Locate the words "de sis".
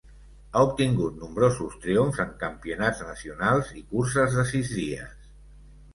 4.39-4.73